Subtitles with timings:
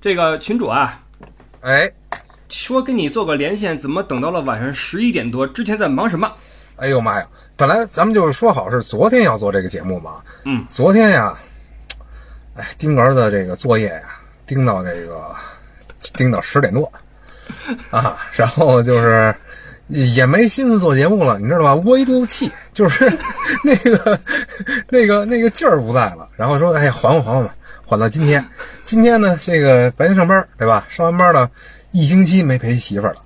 [0.00, 1.00] 这个群主啊，
[1.60, 1.90] 哎，
[2.48, 5.46] 说跟你做个连线，怎么等到了晚上十一点多？
[5.46, 6.32] 之前在忙什么？
[6.76, 7.26] 哎呦妈呀！
[7.56, 11.34] 本来咱们就是说好是昨天要做这个节目嘛，嗯，昨天呀，
[12.54, 14.02] 哎，丁儿子这个作业呀，
[14.46, 15.34] 盯到这个
[16.14, 16.88] 盯到十点多
[17.90, 19.34] 啊，然后就是
[19.88, 21.74] 也没心思做节目了，你知道吧？
[21.74, 23.10] 窝一肚子气，就是
[23.64, 24.20] 那个
[24.88, 26.30] 那个那个劲儿不在了。
[26.36, 27.56] 然后说，哎呀，缓缓缓缓吧，
[27.88, 28.44] 缓到今天。
[28.84, 30.86] 今天呢，这个白天上班对吧？
[30.90, 31.50] 上完班了，
[31.90, 33.22] 一星期没陪媳妇儿了。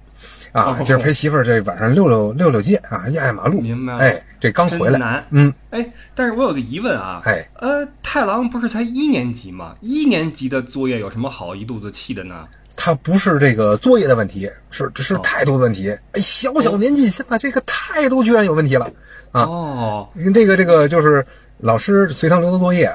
[0.53, 3.61] 啊，哦今儿陪媳妇儿这晚上溜溜溜溜街啊，压压马路。
[3.61, 5.27] 明白了哎，这刚回来，难。
[5.31, 9.75] 嗯，哎，但是我有个疑问啊，哎，呃，太郎不是才一年级吗？
[9.81, 12.45] 一年级的作业有什么好一肚子气的呢？
[12.77, 15.91] 他不是这个作业的问题，是这是哦态度的问题。
[16.13, 18.89] 哎，小小年纪下这个态度居然有问题了
[19.33, 19.43] 啊！
[19.43, 21.27] 哦，这个这个就是
[21.59, 22.93] 老师随堂留的作业，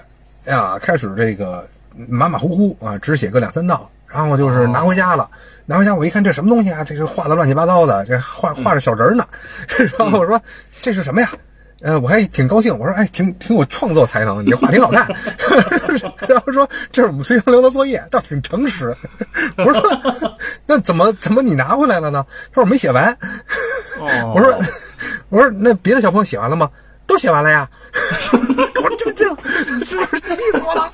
[0.48, 1.68] 哎呀，开始这个
[2.08, 5.30] 马马虎虎啊，只写个两三道，然后就是拿回家了。
[5.66, 6.86] 拿回家我一看这什么东西啊？
[6.86, 9.25] 这是画的乱七八糟的，这画画着小人儿呢。
[10.00, 10.42] 然后我说
[10.81, 11.30] 这是什么呀？
[11.81, 15.06] 呃，我还挺高兴，我说哎，挺挺有创作才能，你这画挺好看。
[16.30, 18.95] 然后说这是我们随堂留的作业，倒挺诚实。
[19.58, 20.00] 我说
[20.66, 22.25] 那怎么怎么你拿回来了呢？
[22.53, 23.12] 他说我没写完。
[24.00, 24.58] 哦，我说
[25.28, 26.72] 我说那别的小朋友写完了吗？
[27.06, 27.70] 都写完了呀。
[29.80, 30.92] 我说这这这气死我了！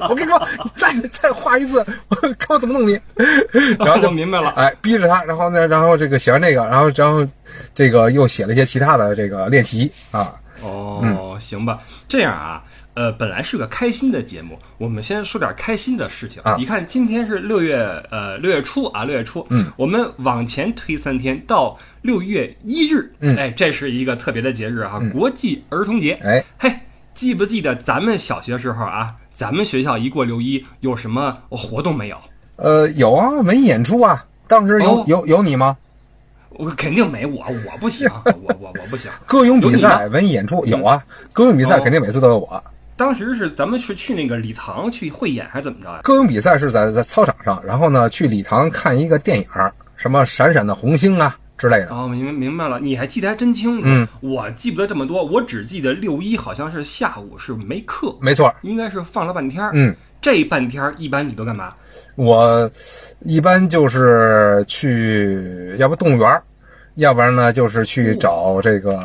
[0.08, 2.98] 我跟你说，你再再画一次，我看我怎么弄你。
[3.78, 7.26] 然后就明白了哎，逼着他，然后呢，然后这个写完这个，然后然后
[7.74, 10.34] 这个又写了一些其他的这个练习啊。
[10.62, 12.62] 哦，行吧，这样啊，
[12.94, 16.40] 呃，本来是个开心的节目，我们先说点开心的事情。
[16.42, 17.76] 啊你看，今天是六月
[18.10, 26.12] 呃六月初啊，六月初，嗯，我们往前推三天到六月一日，嗯哎，这是一个特别的节日啊，国际儿童节。
[26.22, 26.74] 哎，嘿，
[27.16, 32.16] 记不记得咱们小学时候啊，咱们学校一过六一有什么活动没有？
[32.56, 35.76] 呃，有啊，文艺演出啊，当时有、哦有有你吗？
[36.50, 39.10] 我肯定没我，我不行， 我我我不行。
[39.26, 42.62] 歌咏比赛、文艺演出有啊，歌咏比赛哦肯定每次都有我。
[42.96, 46.00] 当时是咱们是去那个礼堂去汇演还是怎么着呀？
[46.02, 49.46] 歌咏比赛是在在操场上，然后呢去礼堂看一个电影，
[49.96, 51.88] 什么闪闪的红星啊之类的。
[51.90, 53.82] 哦，明明白了，你还记得还真清楚。
[53.84, 59.70] 嗯，我记不得这么多，我只记得六一好像是下午是没课，没错，应该是放了半天儿。
[59.74, 61.74] 嗯，这半天儿一般你都干嘛？
[62.14, 62.70] 我
[63.20, 66.42] 一般就是去，要不动物园儿，
[66.94, 68.98] 要不然呢就是去找这个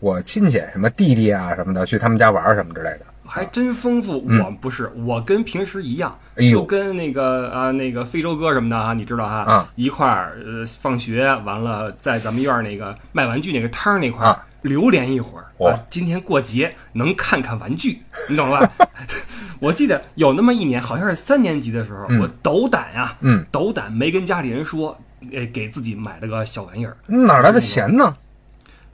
[0.00, 3.06] 我亲戚，什么弟弟啊什么的，去他们家玩儿什么之类的。
[3.26, 4.24] 还真丰富。
[4.40, 6.16] 我不是，我跟平时一样，
[6.50, 15.44] 就跟那个啊那个非洲哥什么的啊，你知道哈，啊一块儿呃放学完了，在咱们院儿那个卖玩具那个摊儿那块儿、啊流连一会儿。
[15.58, 18.88] 我啊今天过节能看看玩具，你懂了吧？
[19.60, 24.98] 我记得有那么一年，好像是三年级的时候，嗯我斗胆呀、嗯，斗胆没跟家里人说，
[25.32, 28.16] 呃，给自己买了个小玩意儿，哪来的钱呢？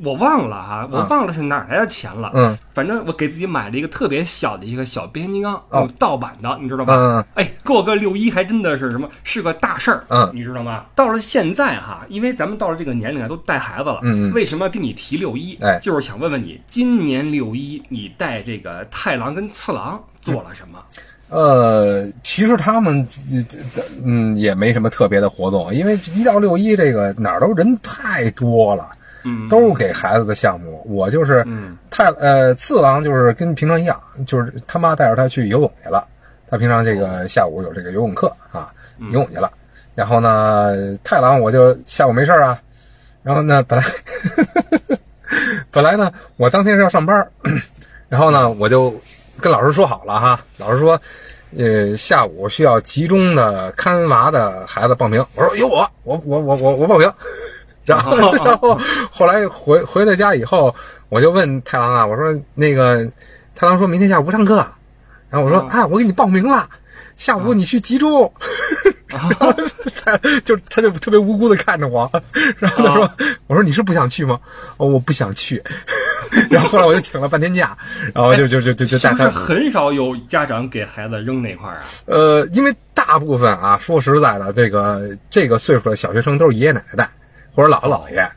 [0.02, 2.30] 我忘了哈，我忘了是哪儿来的钱了。
[2.34, 6.94] 嗯，反正我给自己买了一个特别小的一个小变形金刚，哦盗版的，你知道吧？
[6.96, 10.04] 嗯哎，过个六一还真的是什么，是个大事儿。
[10.08, 10.84] 嗯你知道吗？
[10.96, 14.00] 到了现在哈，因为咱们到了这个年龄啊，都带孩子了。
[14.02, 15.56] 嗯嗯为什么跟你提六一？
[15.60, 20.78] 哎就是想问问你，今年六一你带这个太郎跟次郎做了什么？
[21.28, 23.08] 呃，其实他们
[23.74, 28.90] 呃嗯也没什么特别的活动，因为一到六一这个哪儿都人太多了。
[29.24, 30.82] 嗯，都是给孩子的项目。
[30.88, 36.06] 我就是嗯太呃次郎，就是跟平常一样，就是他妈带着他去游泳去了。
[36.48, 39.50] 他平常这个下午有这个游泳课啊，游泳去了。
[39.94, 40.74] 然后呢，
[41.04, 42.60] 太郎我就下午没事儿啊。
[43.22, 43.84] 然后呢，本来
[45.70, 47.28] 本来呢，我当天是要上班，
[48.08, 48.94] 然后呢，我就
[49.40, 51.00] 跟老师说好了哈，老师说。
[51.54, 55.22] 呃，下午需要集中的看娃的孩子报名。
[55.34, 57.06] 我说有我，我我我我我报名。
[57.84, 58.78] 然后，然后
[59.10, 60.74] 后来回回了家以后，
[61.08, 63.10] 我就问太郎啊，我说那个
[63.54, 64.66] 太郎说明天下午不上课，
[65.30, 66.68] 然后我说啊啊，我给你报名了，
[67.16, 68.32] 下午你去集中。
[69.12, 69.52] 然后
[70.02, 72.10] 他就他就特别无辜的看着我，
[72.58, 73.10] 然后他说
[73.46, 74.40] ：“我说你是不想去吗？
[74.78, 75.62] 哦，我不想去。
[76.48, 77.76] ”然后后来我就请了半天假，
[78.14, 81.82] 然后就就就就就是带他很少有家长给孩子扔那块儿啊？
[82.06, 87.10] 呃，因为大部分啊，说实在的，这个这个岁数的小学生都是爷爷奶奶带
[87.54, 88.28] 或者姥姥姥爷，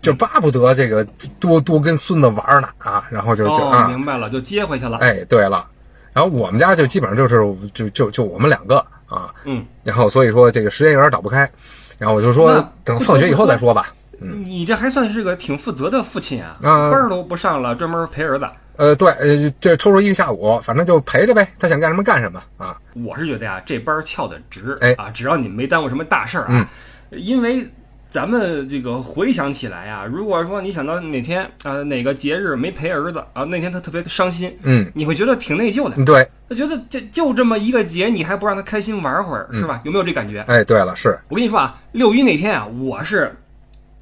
[0.00, 1.04] 就巴不得这个
[1.40, 4.98] 多多跟孙子玩呢啊，然后就就明白了，就接回去了。
[4.98, 5.68] 哎，对了，
[6.12, 11.50] 然后我们家就基本上就是就就就我们两个啊，嗯，然后所以说这个时间有点倒不开，
[11.98, 13.86] 然后我就说等放学以后再说吧。
[14.20, 18.48] 嗯你这还算是个挺负责的父亲啊，啊班儿都不上了，专门陪儿子。
[18.76, 22.76] 呃，对，呃，这抽出一个下午，反正就陪着呗，他想干什么干什么啊。
[23.06, 26.68] 我是觉得呀，这班儿翘的值，哎啊，只要你没耽误什么大事儿啊，
[27.10, 27.64] 因为
[28.08, 39.80] 咱们这个回想起来啊，如果说你想到哪天啊、哪个节日没陪儿子啊，那天他特别伤心，嗯，你会觉得挺内疚的，对，他觉得这就这么一个节，你还不让他开心玩会儿，是吧？
[39.84, 40.40] 有没有这感觉？
[40.48, 43.34] 哎，对了，是，我跟你说啊，六一那天啊，我是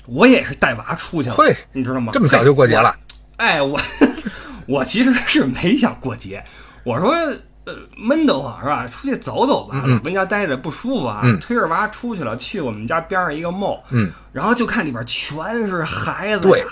[0.07, 2.13] 我也是带娃出去了，会你知道吗？
[2.13, 2.95] 这么小就过节了，
[3.39, 3.77] 哎，我
[4.69, 6.45] 我其实是没想过节，
[6.85, 7.13] 我说
[7.67, 8.87] 呃闷得慌是吧？
[8.87, 11.39] 出去走走吧，嗯跟家待着不舒服啊，嗯。
[11.41, 16.61] 推着娃出去了，去我们家边上一个 mall，嗯，然后就看里边全是孩子对。
[16.61, 16.67] 呀。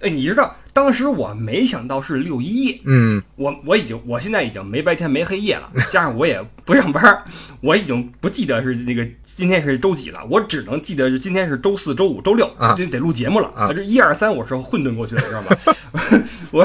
[0.00, 7.20] 哎，你知道当时我没想到是六一，嗯，我我已经我现在已经没白天没黑夜了， 加上我也不上班，
[7.60, 12.74] 我已经不记得是那个今天是周几了，我只能记得是今天是周四周五周六，啊。
[12.76, 13.72] 这得录节目了啊。
[13.72, 15.48] 这一二三我是混沌过去的，知道吗？
[16.52, 16.64] 我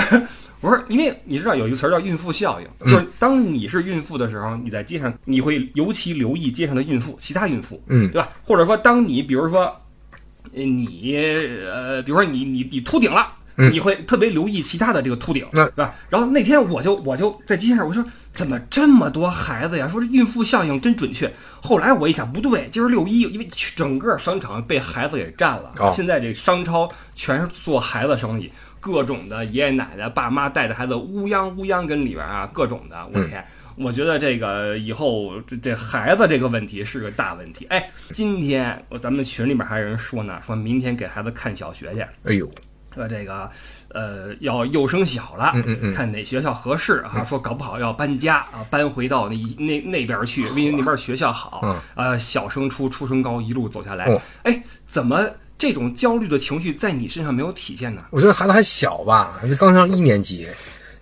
[0.64, 8.30] 我说，因为你知道有一个词儿叫孕妇效应，嗯就是当你是孕妇的时候，你在街上你会尤其留意街上的孕妇，其他孕妇，嗯对吧？
[8.44, 9.66] 或者说，当你比如说，
[10.56, 11.16] 呃你
[11.70, 13.34] 呃，比如说你你你秃顶了。
[13.56, 15.94] 嗯你会特别留意其他的这个秃顶，那是吧？
[16.10, 19.88] 然后那天我就我就在街上，我说怎么这么多孩子呀？
[19.88, 21.32] 说这孕妇效应真准确。
[21.62, 25.72] 后来我一想，不对，今儿六一，因为整个商场被孩子给占了。
[25.78, 28.52] 哦现在这商超全是做孩子生意，
[28.84, 33.42] 各种的爷爷奶奶、爸妈带着孩子乌泱乌泱跟里边啊，各种的，我天！
[33.78, 37.66] 我觉得这个以后这这孩子这个问题是个大问题。
[37.70, 42.02] 哎，今天我咱们群里面还有人说呢，说明天给孩子看小学去。
[42.26, 42.48] 哎呦，
[42.94, 43.50] 说这个，
[43.88, 47.24] 呃，要幼升小了，嗯嗯嗯看哪学校合适啊？
[47.24, 55.28] 说搞不好要搬家啊，搬回到那那那边去，因为那边学校好，啊呃，小升初，初升高，一路走下来，哦哎，怎么
[55.64, 58.02] 这种焦虑的情绪在你身上没有体现呢？
[58.10, 60.46] 我觉得孩子还小吧，刚上一年级。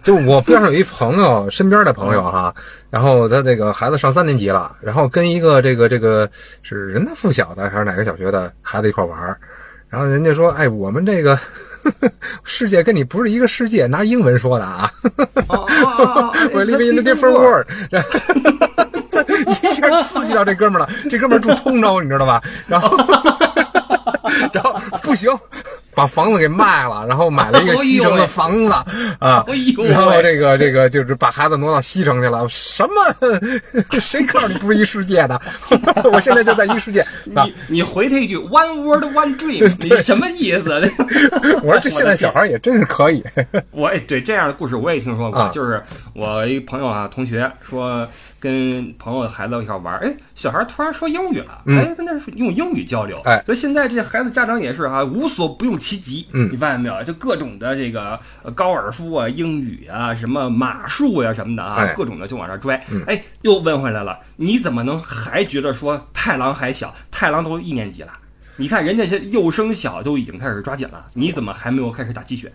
[0.03, 2.53] 就我边上有一朋友，身边的朋友哈，
[2.91, 6.29] 然后他这个孩子上三年级了，然后跟一个这个这个
[6.61, 9.35] 是人大附小的还是哪个小学的孩子一块玩儿，
[9.89, 11.39] 然后人家说，哎，我们这个
[12.45, 14.91] 世界跟你不是一个世界，拿英文说的啊，
[16.53, 18.09] 我 live in a different world，然后
[19.63, 22.39] 一下刺激到这哥们儿了，这哥们儿住通州，你知道吧？
[22.67, 22.95] 然后，
[24.53, 25.29] 然后不行，
[25.95, 28.71] 把房子给卖了，然后买了一个西城的房子
[29.19, 29.43] 啊
[29.87, 32.47] 然后这个这个就是把孩子挪到西城去了。
[32.47, 32.93] 什么？
[33.99, 35.39] 谁告诉你不是一世界的？
[36.11, 37.01] 我现在就在一世界
[37.35, 37.43] 啊！
[37.45, 40.69] 你你回他一句 “one word one dream”， 你什么意思？
[41.63, 43.23] 我说这现在小孩也真是可以。
[43.71, 45.81] 我也，对这样的故事我也听说过，啊就是
[46.13, 48.07] 我一朋友啊，同学说
[48.41, 57.03] 跟朋友的孩子一块玩，哎，小孩突然说英语了，嗯哎，跟他说用英语交流，哎所以现在这孩子家长也是哈、无所不用其极，嗯你发现没有？
[57.03, 66.93] 就各种的这个呃高尔夫啊、英语啊、什么马术呀、什么的啊，哎各种的就往上拽，嗯哎，又问回来了，你怎么能还觉得说太郎还小？
[67.11, 68.11] 太郎都一年级了。
[68.57, 72.51] 你看人家这幼升小都已经开始抓紧了，你怎么还没有开始打鸡血？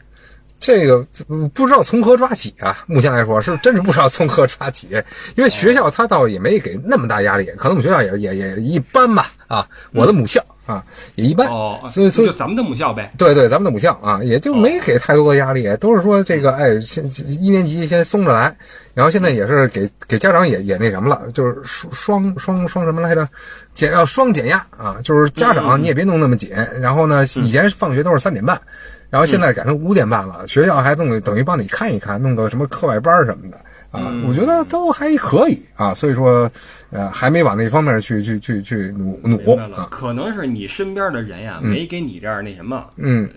[0.58, 1.06] 这个
[1.52, 2.84] 不知道从何抓起啊！
[2.86, 4.88] 目前来说是真是不知道从何抓起，
[5.36, 10.84] 因为学校他倒也没给那么大压力，可能我们学校也也也一般吧啊，我的母校啊
[11.14, 13.10] 也一般，哦，所以所以就咱们的母校呗。
[13.16, 17.04] 对对，咱们的母校啊，也就没给太多的压力，都是说这个，哎，先
[17.40, 18.54] 一年级先松着来，
[18.92, 23.28] 然后现在也是给给家长也也那什么了，就是双双双双什么来着，
[23.72, 28.60] 减要双减压啊，就是家长你也别弄那么紧，然后呢，以前放学都是三点半，
[29.08, 33.58] 然后现在改成五点半了，学校还等于等于帮你看一看，弄个什么课外班什么的。
[33.96, 36.50] 啊，我觉得都还可以啊，所以说，
[36.90, 39.36] 呃，还没往那方面去去去去努努。
[39.38, 43.28] 明白了，啊，可能是你身边的人呀，没给你这样那什么嗯，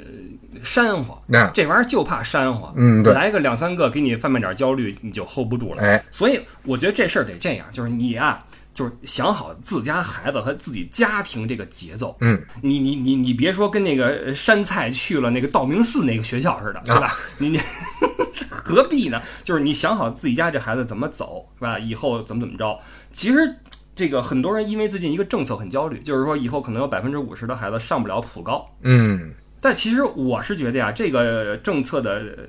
[0.61, 3.01] 煽乎，那这玩意儿就怕煽火，嗯。
[3.03, 5.81] 对来个两三个给你贩卖点焦虑，你就 hold 不住了。
[5.81, 8.43] 哎，所以我觉得这事儿得这样，就是你啊，
[8.79, 12.15] 就是想好自家孩子和自己家庭这个节奏。
[12.21, 17.11] 嗯，你你你你别说跟那个呃山菜去了那个道明寺那个学校似的，对吧？
[17.39, 17.59] 你你
[18.49, 19.21] 何必呢？
[19.43, 21.77] 就是你想好自己家这孩子怎么走，是吧？
[21.77, 22.79] 以后怎么怎么着？
[23.11, 23.53] 其实
[23.93, 28.65] 这个很多人因为最近一个政策很焦虑，就是说以后可能有百分之五十的孩子上不了普高。
[28.83, 32.43] 嗯但其实我是觉得呀，这个政策的呃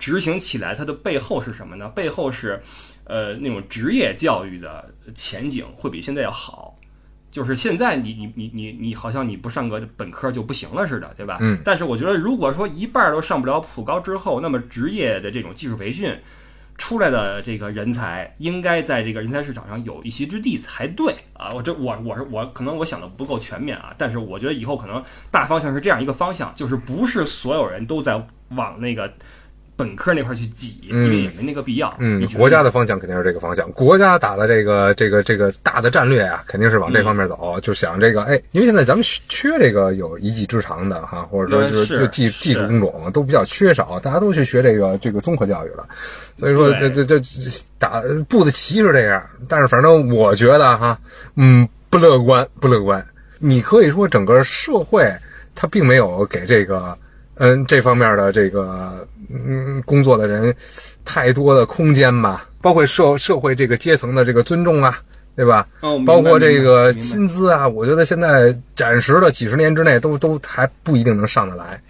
[0.00, 1.88] 执行起来，它的背后是什么呢？
[1.90, 2.60] 背后是，
[3.04, 6.74] 呃，那种职业教育的前景会比现在要好。
[7.30, 11.36] 就是现在你你你你你好像你不上个本科就不行了似的，对吧？
[11.40, 11.58] 嗯。
[11.62, 16.16] 但是我觉得，如果说一半儿都上不了普高之后，那么职业的这种技术培训
[16.78, 21.50] 出来的这个人才，应该在这个人才市场上有一席之地才对啊！
[21.54, 29.12] 我这我我是我可能我想的不够全面啊，但是我觉得以后可能大方向是这样一个方向，就是不是所有人都在往那个
[29.76, 31.94] 本科那块去挤，嗯因为也没那个必要。
[31.98, 45.86] 嗯国家的方向肯定是这个方向，国家打的这个这个这个大的战略啊，肯定是往这方面走，就想这个哎，因为现在咱们缺缺这个有一技之长的哈，或者说呃就是就技技术工种都比较缺少，大家都去学这个这个综合教育了，
[46.38, 50.98] 所以说这对这这打布的棋是这样，但是反正我觉得哈，
[51.34, 53.06] 嗯，不乐观，不乐观。
[53.38, 55.14] 你可以说整个社会
[55.54, 56.96] 它并没有给这个
[57.36, 60.54] 嗯这方面的这个嗯工作的人
[61.04, 64.98] 太多的空间吧，包括社社会这个阶层的这个尊重啊，
[65.36, 65.68] 对吧？
[65.80, 71.80] 哦，包括这个薪资啊，我觉得现在暂时的几十年之内都都还不一定能上得来。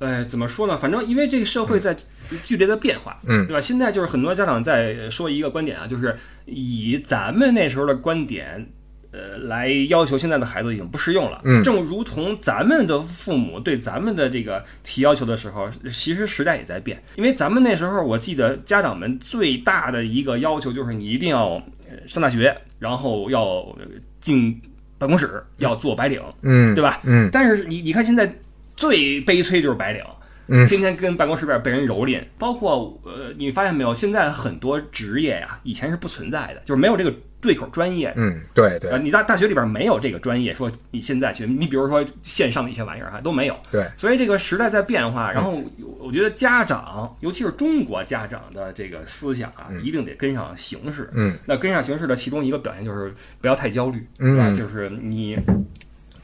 [0.00, 0.76] 哎，怎么说呢？
[0.78, 1.96] 反正因为这个社会在
[2.44, 3.60] 剧烈的变化，嗯对吧？
[3.60, 8.64] 现在就是很多家长在说一个观点啊，就是以咱们那时候的观点，
[9.10, 11.40] 呃，来要求现在的孩子已经不适用了。
[11.44, 17.02] 嗯正如同咱们的父母对咱们的这个提要求的时候，其实时代也在变。
[17.16, 21.54] 因为咱们那时候，我记得家长们最大的一个要求就是你一定要
[21.88, 23.86] 呃上大学，然后要呃
[24.20, 24.60] 进
[24.98, 27.00] 办公室，要做白领，嗯，对吧？
[27.04, 28.30] 嗯但是你你看现在
[28.76, 30.02] 最悲催就是白领，
[30.48, 33.94] 嗯天天跟办公室边被人蹂躏，包括呃，你发现没有？
[33.94, 38.12] 现在很多职业呀，以前是不存在的，就是没有这个对口专业。
[38.16, 38.90] 嗯，对对。
[38.90, 45.62] 呃，你在大学里边没有这个专业，说你现在去，你比如说线上的一些玩意儿哈都没有，对，所以这个时代在变化，然后
[45.98, 51.10] 我觉得家长，尤其是中国家长的这个思想啊，一定得跟上形势。
[51.14, 54.28] 嗯，那跟上形势的其中一个表现就是不要太焦虑，嗯。
[54.28, 54.54] 对吧？
[54.54, 55.36] 就是你，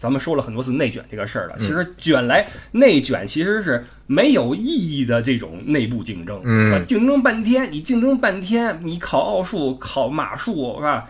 [0.04, 6.84] 咱们说了很多次内卷这个事儿了，其实卷来内卷其实是没有意义的这种内部竞争，嗯。
[6.84, 11.08] 竞争半天，你竞争半天，你考奥数、考马术是吧？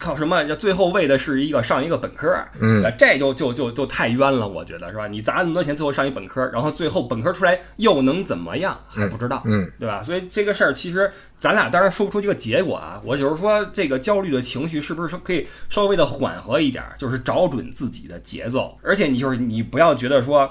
[0.00, 0.42] 考什么？
[0.56, 5.06] 最后为的是一个上一个本科，嗯呃这就就就就太冤了，我觉得是吧？
[5.06, 8.80] 你砸那么多钱，最后上一本科，然后最后本科出来又能怎么样？
[8.88, 10.02] 还不知道，嗯对吧？
[10.02, 12.98] 所以这个事儿其实咱俩当然说不出一个结果啊。
[13.04, 20.50] 我就是说，这个焦虑的情绪是不是可以稍微的缓和一点儿，就是找准自己的节奏，而且你就是你不要觉得说，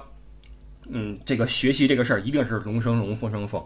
[0.89, 3.63] 嗯，这个学习这个事儿一定是龙生龙，凤生凤，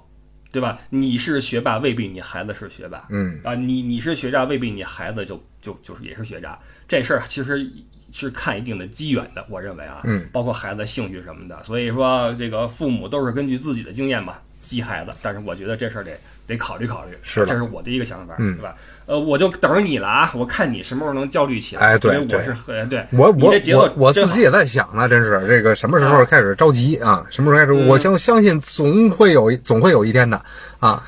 [0.53, 0.79] 对吧？
[0.91, 6.57] 你是学霸，未必你孩子是学霸，嗯啊，你你是学渣，未必你孩子就就就是也是学渣。
[6.87, 7.67] 这事儿其实
[8.11, 11.63] 是看一定的机缘的，我认为啊，嗯，包括孩子兴趣什么的。
[11.63, 16.15] 所以说，这个父母都是根据自己的经验吧激孩子，但是我觉得这事儿得
[16.47, 18.75] 得考虑考虑，是的这是我的一个想法，嗯对吧？
[19.05, 20.31] 呃，我就等着你了啊！
[20.33, 27.21] 我看你什么时候能焦虑起来，哎对我是很对，我我我我自己也在想呢，真是这个什么时候开始着急啊？
[27.29, 27.77] 什么时候开始？
[27.77, 30.41] 嗯我相相信总会有一总会有一天的
[30.79, 31.03] 啊，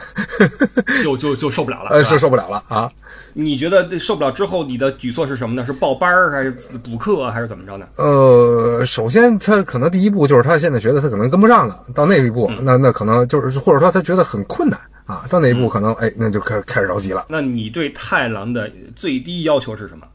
[1.03, 2.91] 就就就受不了了，呃，是受不了了啊。
[3.37, 5.65] 你觉得受不了之后，你的举措是什么呢？
[5.65, 6.51] 是报班儿还是
[6.83, 7.87] 补课还是怎么着呢？
[7.95, 17.25] 呃，首先他可能第一步就是他现在觉得他可能跟不上了，到那一步，嗯那那可能就是或者说他觉得很困难啊，到那一步可能哎，那就开始开始着急了。
[17.29, 20.07] 那你对太郎的最低要求是什么？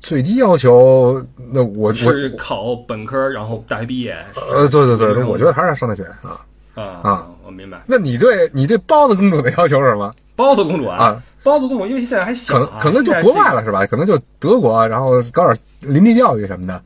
[0.00, 1.20] 最低要求，
[1.52, 4.16] 那我我是考本科，然后大学毕业
[4.54, 6.40] 呃，对对对，我觉得还是要上大学啊。
[6.74, 7.82] 啊啊，我明白。
[7.86, 10.14] 那你对你对包子公主的要求是什么？
[10.36, 13.84] 包子公主啊，包子公主因为现在还小可能啊，可能就国外了是吧？
[13.86, 16.82] 可能就德国，然后搞点林地教育什么的。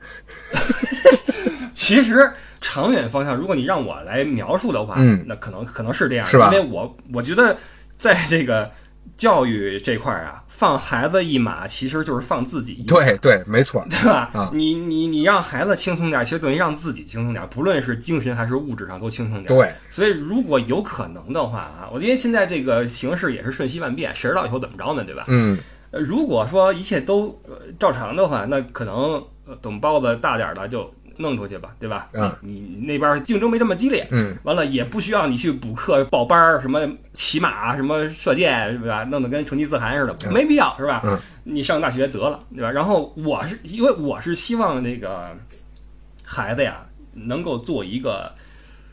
[1.73, 2.29] 其实
[2.69, 7.57] 长远方向，如果你让我来描述的话，嗯那可能可能是这样，是吧因为我我觉得
[7.97, 8.69] 在这个
[9.17, 12.87] 教育这块儿啊，放孩子一马，其实就是放自己一马。
[12.87, 13.87] 对对，没错。
[13.89, 14.31] 对吧？
[14.35, 19.49] 啊你你你让孩子轻松点儿，其实等于让自己轻松点儿，不论是精神还是物质上都轻松点儿。
[19.49, 25.05] 对，所以如果有可能的话啊，我觉得现在这个形势也是瞬息万变，谁知道以后怎么着呢？
[25.05, 25.25] 对吧？
[25.29, 25.57] 嗯
[25.93, 32.09] 呃，如果说一切都、呃、照常的话，那可能、呃、等包子大点儿了就弄出去吧，对吧？
[32.15, 36.81] 嗯你你那边竞争没这么激烈，嗯，完了也不需要你去补课报班儿，什么
[37.13, 39.05] 骑马、什么射箭，是吧？
[39.05, 41.03] 弄得跟成吉思汗似的，嗯没必要，是吧？
[41.05, 42.71] 嗯你上大学得了，对吧？
[42.71, 45.37] 然后我是因为我是希望那个
[46.25, 48.33] 孩子呀能够做一个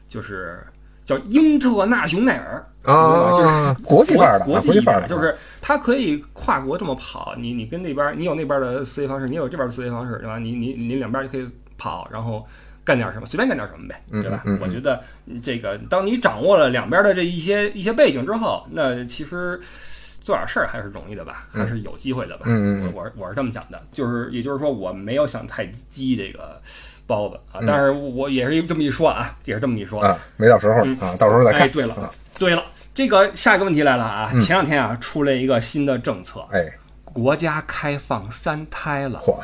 [0.08, 0.64] 就是
[1.04, 2.66] 叫英特纳雄耐尔。
[2.84, 10.38] 啊，就是国际范儿的，国际范儿的，就是他可以跨国这么跑，你你跟那边你有那边的思维方式，你有这边的思维方式，对吧？
[10.38, 11.50] 你你你两边就可以
[11.84, 12.48] 跑，然后
[12.86, 14.44] 干点什么，随便干点什么呗，对吧？
[14.62, 15.04] 我觉得
[15.42, 19.60] 这个，当你掌握了两边的这一些一些背景之后，那其实。
[20.26, 22.46] 做点事儿还是容易的吧，还是有机会的吧。
[22.48, 26.62] 嗯嗯嗯我我我是这么讲的，就是也就是说我没有想太激这个
[27.06, 30.02] 包子啊，嗯但是我也是这么一说啊，也是这么一说。
[30.02, 31.64] 啊，没到时候嗯啊，到时候再看。
[31.64, 32.10] 哎，对了啊，
[32.40, 32.64] 对了，
[32.94, 34.30] 这个下一个问题来了啊！
[34.34, 36.72] 嗯前两天啊，出了一个新的政策，哎，
[37.04, 39.20] 国家开放三胎了。
[39.20, 39.38] 嚯，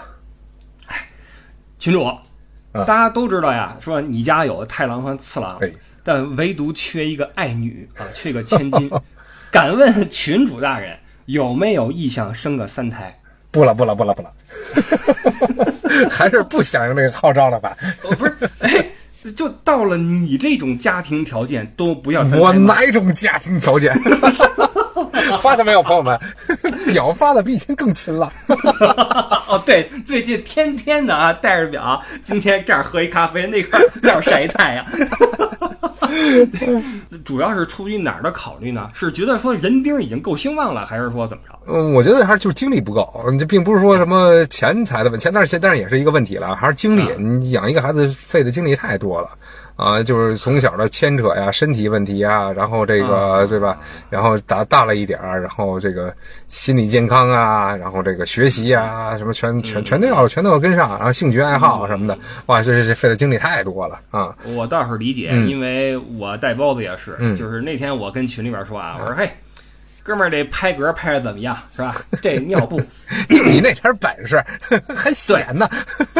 [1.77, 2.21] 群主，啊
[2.71, 5.71] 大家都知道呀，说你家有太郎和次郎，哎
[6.03, 8.89] 但唯独缺一个爱女啊，缺个千金。
[9.51, 13.19] 敢问群主大人有没有意向生个三胎？
[13.51, 14.31] 不了不了不了不了，
[16.09, 17.75] 还是不响应这个号召了吧？
[18.03, 18.85] 我，不是，哎，
[19.35, 23.91] 就到了你这种家庭条件都不要我吗哪种家庭条件？
[25.41, 26.19] 发现没有，朋友们，
[26.93, 28.31] 表发的比以前更勤了。
[29.47, 34.85] 哦，对，最近天天的啊，带着表，今天这儿喝一咖啡，那块儿那儿晒一太阳。
[37.23, 38.89] 主要是出于哪儿的考虑呢？
[38.93, 41.53] 是觉得说人丁已经够兴旺了，还是说怎么着？
[41.67, 47.03] 嗯，我觉得还是就是精力不够，这并不是说什么钱财的问题，钱但是但是也是一个问题了，还是精力。
[47.17, 49.29] 你养一个孩子费的精力太多了
[49.79, 53.79] 啊，就是从小的牵扯呀、身体问题呀，然后这个对吧？
[54.09, 56.13] 然后大大了一点儿，然后这个
[56.49, 64.35] 心理健康啊，然后这个学习啊，什么全全全都要全都要跟上，然后兴趣爱好什么的，哇，这这这费的精力太多了啊。
[64.55, 69.29] 我倒是理解，嗯因为我带包子也是，嗯就是那天我跟群里边说啊，我说嘿。
[70.01, 71.95] 哥们儿，这拍嗝拍的怎么样，是吧？
[72.19, 72.79] 这尿布，
[73.29, 74.43] 就你那点本事，
[74.95, 75.69] 还闲呢。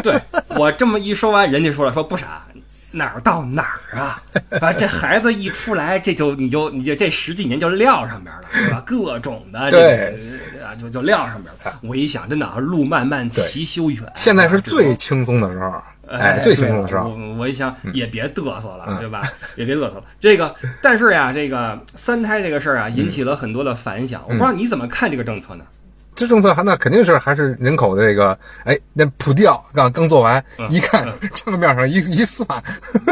[0.04, 0.13] 对
[0.50, 2.44] 我这么一说完，人家说了，说不傻，
[2.91, 4.22] 哪儿到哪儿啊？
[4.62, 8.81] 啊，这孩子一出来，这就你就你就这十几年就撂上边了， 是吧？
[8.86, 11.79] 各种的这个啊，就就撂上边了。
[11.81, 17.10] 我一想，真的啊，路漫漫其修远， 现在是啊最轻松的时候，哎，最轻松的时候。
[17.10, 19.22] 我我一想，也别嘚瑟了，嗯对吧？
[19.55, 20.03] 也别嘚瑟了。
[20.19, 24.22] 这个，但是呀，这个三胎这个事儿啊，引起了很多的反响。
[24.25, 25.65] 我不知道你怎么看这个政策呢？
[26.20, 32.46] 这政策还那肯定是还是人口的这个，哎，那普调刚刚做完，嗯一看账面上一一算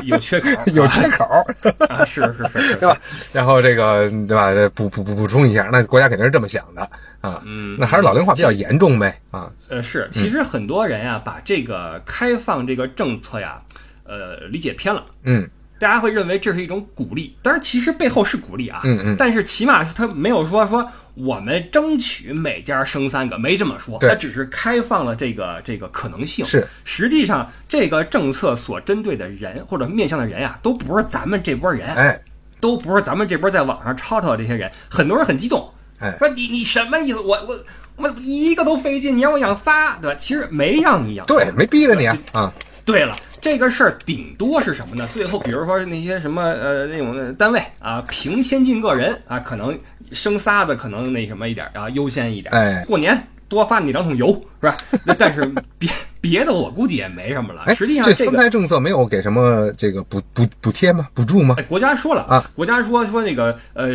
[0.03, 1.25] 有缺口，有缺口，
[1.87, 2.97] 啊，是是是是， 对吧？
[3.31, 4.51] 然后这个对吧？
[4.75, 6.81] 补补补补充一下，那国家肯定是这么想的
[7.21, 7.41] 啊。
[7.45, 9.49] 嗯那还是老龄化比较严重呗啊。
[9.69, 13.57] 呃，是，其实很多人呀，把这个开放这个政策呀，
[14.03, 15.05] 呃，理解偏了。
[15.23, 15.49] 嗯
[15.79, 20.83] 大家会认为这是一种鼓励，当然其实背后是鼓励啊，嗯嗯但是起码他没有说说
[21.17, 26.45] 我们争取每家生三个，没这么说，对他只是开放了这个这个可能性。
[26.45, 32.21] 是，实际上这个政策所针对的人或者面向的人呀，都不是咱们这波人，哎
[32.59, 37.19] 都不是咱们这波在网上吵吵的这些人，很多人很激动，哎说你你什么意思？
[37.19, 37.63] 我我
[37.95, 40.17] 我一个都费劲，你让我养仨，对吧？
[40.19, 42.53] 其实没让你养仨，对，没逼着你啊啊。
[42.87, 45.05] 对了，这个事儿顶多是什么呢？
[45.11, 49.77] 最后，比如说那些什么呃那种单位啊，评先进个人啊，可能
[50.13, 52.53] 生仨的可能那什么一点啊，优先一点。
[52.53, 54.29] 哎过年多发你两桶油
[54.61, 54.77] 是吧？
[55.03, 55.45] 那但是
[55.77, 57.63] 别别的我估计也没什么了。
[57.65, 58.31] 哎，实际上这这个。
[58.31, 61.07] 三胎政策没有给什么这个补补补贴吗？
[61.13, 61.63] 补助吗哎，？
[61.63, 63.89] 国家说了啊，国家说说那个呃，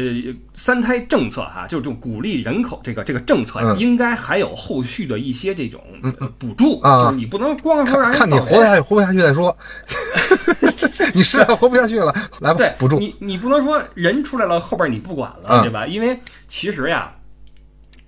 [0.54, 9.56] 三胎政策哈、就是这种鼓励人口这个这个政策，嗯应该还有后续的一些这种呃补助，啊就是你不能光说让人看你活得下去活不下去再说。
[11.14, 12.98] 你实在活不下去了，来吧对，，补助。
[12.98, 15.86] 你，你不能说人出来了，后边你不管了，嗯对吧？
[15.86, 17.10] 因为其实呀，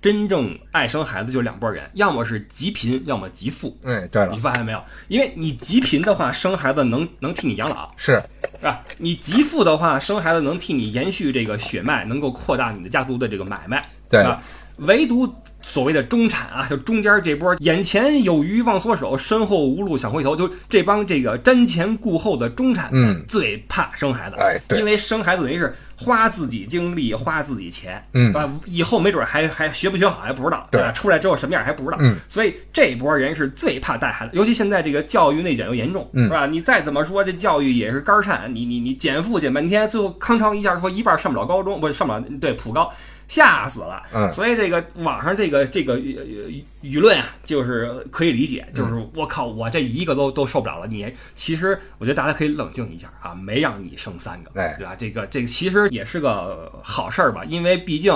[0.05, 3.75] 真正爱生孩子就两拨人，要么是极贫，要么极富。
[3.83, 4.79] 哎，对了你，发现没有？
[5.07, 8.21] 因为你极贫的话，生孩子能能替你养老，是
[8.59, 8.83] 是吧？
[8.99, 14.39] 你极富的话，生孩子能替你延续这个血脉，能够扩大你的家族的这个买卖，对吧？
[14.77, 15.27] 唯独
[15.67, 23.25] 所谓的中产啊，就中间这波眼前有鱼忘缩手，身后无路想回头，就这帮这个瞻前顾后的中产，嗯。
[23.27, 24.77] 最怕生孩子，哎对。
[24.77, 28.31] 因为生孩子等于是花自己精力，花自己钱，嗯。
[28.33, 30.79] 啊，以后没准还还学不学好还不知道，对。
[30.79, 30.91] 吧？
[30.91, 36.25] 出来之后什么样还不知道，嗯，所以这波人是最怕带孩子，尤其现在这个教育内卷又严重，嗯。
[36.25, 36.45] 是吧？
[36.45, 42.93] 你再怎么说这教育也是肝儿颤，你你你减负减半天，最后康昌一下说一半上不了高中，不是上不了对普高。
[43.27, 50.87] 吓死了，嗯所以这个网上这个这个舆论啊，就是可以理解，就是我靠，我这一个都都受不了了。
[50.87, 54.95] 你其实我觉得大家可以冷静一下啊，没让你生三个，哎对吧？
[54.95, 58.13] 这个这个其实也是个好事儿吧，因为毕竟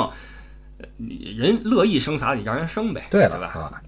[0.98, 3.48] 人乐意生啥，你让人生呗，对对吧？
[3.48, 3.82] 啊，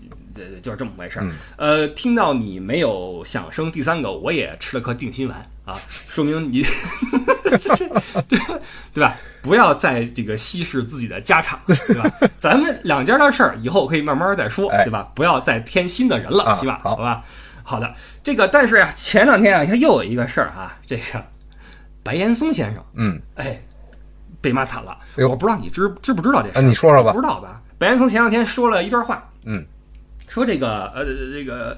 [0.45, 1.25] 对对，就是这么回事儿。
[1.25, 5.73] 嗯呃，听到你没有想生第三个，我也吃了颗定心丸啊，
[6.07, 6.63] 说明你
[8.27, 8.39] 对
[8.93, 9.15] 对吧？
[9.41, 12.09] 不要再这个稀释自己的家产，对吧？
[12.37, 15.11] 咱们两家的事儿以后可以慢慢再说，哎对吧？
[15.15, 16.79] 不要再添新的人了，啊是吧？
[16.83, 17.23] 好好吧，
[17.63, 17.93] 好的。
[18.23, 21.23] 这个，但是呀、前两天啊，他又有一个事儿啊，这个
[22.03, 23.59] 白岩松先生，嗯，哎，
[24.39, 24.97] 被骂惨了。
[25.17, 26.61] 哎我不知道你知知不知道这事啊，儿？
[26.61, 27.21] 你说说吧不。
[27.21, 27.61] 知道吧？
[27.77, 29.65] 白岩松前两天说了一段话，嗯，
[30.31, 31.77] 说这个呃这个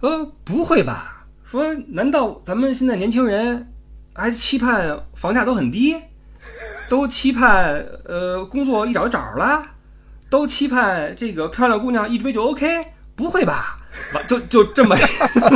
[0.00, 1.24] 呃不会吧？
[1.44, 3.72] 说难道咱们现在年轻人
[4.12, 5.96] 还期盼房价都很低，
[6.88, 9.62] 都期盼呃工作一找就找着了，
[10.28, 12.66] 都期盼这个漂亮姑娘一追就 OK？
[13.14, 13.78] 不会吧？
[14.26, 14.96] 就就这么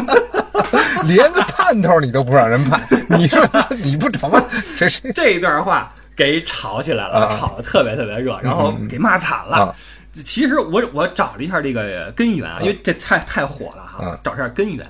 [1.08, 3.44] 连个盼盼头你都不让人盼，你说
[3.82, 4.44] 你不成啊？
[4.76, 9.56] 谁谁这一段话给吵起来了，啊吵得特别特别热，然后给骂惨了。
[9.56, 9.74] 啊
[10.12, 14.86] 其实我我找了一下这个根源啊，因为这太太火了哈啊，找一下根源。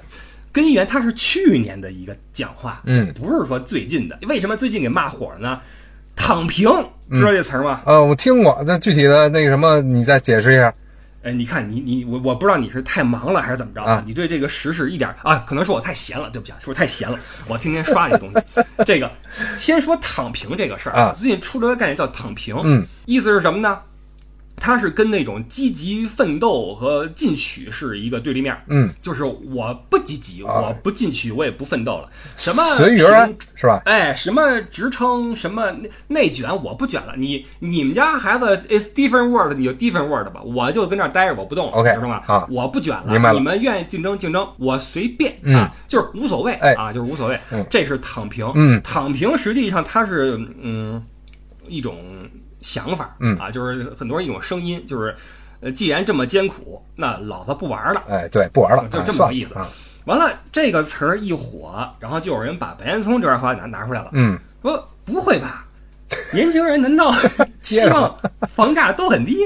[0.53, 4.19] 根源它是去年的一个讲话，嗯不是说最近的。
[4.23, 5.61] 为什么最近给骂火了呢？
[6.17, 6.69] 躺平，
[7.13, 7.81] 知道这词儿吗？
[7.85, 8.01] 啊？
[8.01, 10.75] 我听过，那具体的那个什么，你再解释一下。
[11.23, 18.63] 哎，你看你你我我不知道你是太忙了还是怎么着啊你对这个时事一点啊，可能是我太闲了，对不起啊，是我太闲了，我天天刷这东西。
[18.85, 19.11] 这个
[19.59, 23.79] 先说躺平这个事儿啊最近出了个概念叫躺平，嗯，意思是什么呢？
[24.61, 30.61] 它是跟那种积极奋斗和进取是一个对立面儿，嗯，就是我不积极，啊。
[30.61, 33.81] 我不进取，我也不奋斗了，什么随遇而安是吧？
[33.87, 37.15] 哎，什么职称，什么内内卷，我不卷了。
[37.17, 42.23] 你你们家孩子 is different world，你就 different world 吧，我就跟这儿待着，我不动 OK，知道吗？
[42.27, 42.47] 啊。
[42.51, 43.39] 我不卷了，明白了。
[43.39, 45.57] 你们愿意竞争竞争，我随便、嗯。
[45.57, 46.75] 啊，就是无所谓、哎。
[46.75, 47.41] 啊，就是无所谓。
[47.51, 47.65] 嗯。
[47.71, 48.47] 这是躺平。
[48.55, 48.79] 嗯。
[48.83, 51.03] 躺平实际上它是嗯
[51.67, 51.97] 一种
[52.61, 55.15] 想法，嗯啊，就是很多人一种声音，就是
[55.61, 58.03] 呃，既然这么艰苦，那老子不玩了。
[58.09, 59.69] 哎，对，不玩了，就这么个意思啊。
[60.07, 64.09] 完了，这个词儿一火，然后就有人把白岩松这段话拿拿出来了。
[64.13, 65.67] 嗯，说不会吧？
[66.33, 67.13] 年轻人难道
[67.63, 68.19] 希望
[68.49, 69.37] 房价都很低？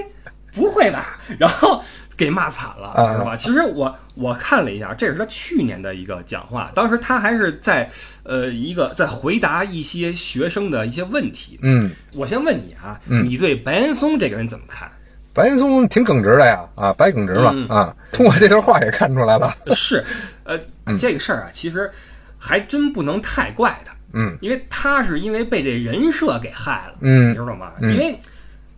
[0.55, 1.19] 不会吧？
[1.39, 1.83] 然后
[2.17, 3.37] 给骂惨了，啊是吧？
[3.37, 7.91] 其实我我看了一下，这是他去年的一个讲话，当时他还是在
[8.23, 11.59] 呃一个在回答一些学生的一些问题。
[11.63, 14.91] 嗯，我先问你啊，嗯你对白岩松这个人怎么看？
[15.33, 19.53] 白岩松挺耿直的呀，啊，白耿直嘛，嗯啊，通过这段话也看出来了。
[19.75, 20.05] 是，
[20.45, 20.57] 呃，
[20.97, 21.91] 这个事儿啊，其实
[22.39, 23.93] 还真不能太怪他。
[24.17, 27.73] 嗯因为他是因为被这人设给害了，嗯你嗯知道吗？
[27.81, 28.17] 嗯因为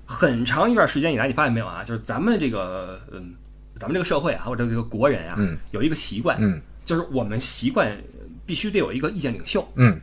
[0.06, 1.82] 很长一段时间以来，你发现没有啊？
[1.84, 3.34] 就是咱们这个，嗯，
[3.78, 5.58] 咱们这个社会啊，或者这个国人啊，嗯。
[5.72, 6.60] 有一个习惯，嗯。
[6.84, 7.94] 就是我们习惯
[8.46, 9.66] 必须得有一个意见领袖。
[9.74, 10.00] 嗯。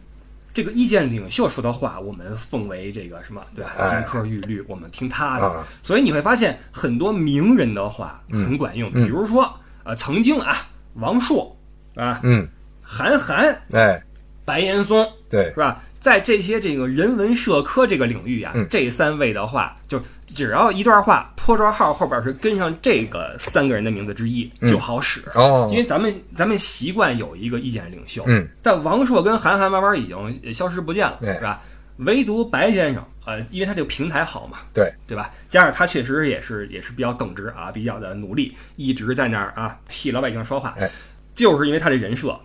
[0.53, 3.71] 这个意见领袖说的话，我们奉为这个什么，对吧？
[3.77, 3.89] 哎。
[3.89, 5.47] 金科玉律，我们听他的。
[5.47, 5.65] 啊。
[5.81, 9.05] 所以你会发现很多名人的话很管用，嗯。
[9.05, 9.51] 比如说，
[9.83, 10.55] 呃，曾经啊，
[10.95, 11.55] 王朔
[11.95, 12.47] 啊，嗯，
[12.81, 14.03] 韩寒、哎，
[14.43, 15.45] 白岩松，对。
[15.45, 15.81] 是，吧？
[16.03, 25.23] 在这些这个人文社科这个领域啊，嗯这三位的话，就只要一段话破折号后边是跟上这个三个人的名字之一嗯就好使。
[25.33, 31.61] 哦因为咱们咱们习惯有一个意见领袖，嗯，但王朔跟韩寒慢慢已经消失不见了，是吧？
[31.99, 35.31] 唯独白先生，呃，因为他这个平台好嘛，对，对吧？
[35.47, 40.91] 加上他确实也是也是比较耿直啊，比较的努力，一直在那儿啊替老百姓说话，哎
[41.33, 42.37] 就是因为他这人设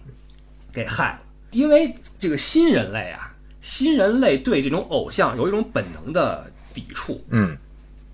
[0.73, 1.19] 给害了。
[1.51, 7.57] 因为这个新人类啊，新人类对这种偶像有一种本能的抵触，嗯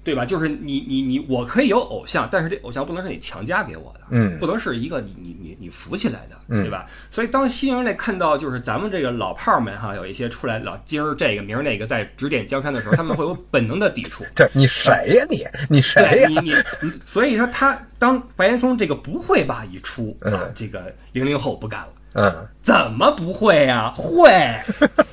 [0.02, 0.22] 对吧？
[0.22, 6.84] 就是你你你，我可以有偶像，但是这偶像不能是你强加给我的，嗯不能是一个你你你你扶起来的，嗯对吧？
[7.10, 14.22] 所以当新人类看到就是咱们这个老炮儿们哈，有一些出来老今儿这个明儿那个在指点江山的时候，他们会有本能的抵触。
[14.36, 15.42] 对你谁呀你？
[15.70, 16.10] 你谁呀？
[16.10, 21.88] 对你你，你所以说他当白岩松这个不会吧一出，嗯啊，这个零零后不干了。
[22.14, 24.30] 嗯怎么不会呀、会，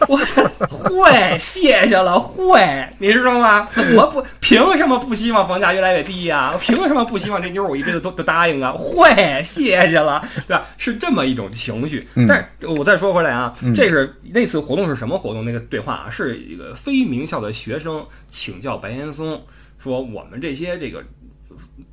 [0.08, 0.18] 我
[0.70, 3.68] 会，谢谢了，会，你知道吗？
[3.74, 4.24] 怎么不？
[4.40, 8.72] 凭什么不希望房价越来越低呀、凭什么不希望这妞儿我一辈子都都答应啊？
[8.78, 10.66] 会，谢谢了，对吧？
[10.78, 12.08] 是这么一种情绪。
[12.16, 15.44] 嗯但是我再说回来啊，这是那次活动是什么活动？
[15.44, 19.42] 那个对话啊，是一个非名校的学生请教白岩松，
[19.78, 21.04] 说我们这些这个。